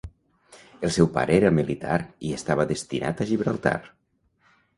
El 0.87 0.93
seu 0.95 1.09
pare 1.17 1.35
era 1.41 1.51
militar 1.57 1.99
i 2.31 2.33
estava 2.39 2.67
destinat 2.73 3.23
a 3.23 3.29
Gibraltar. 3.35 3.77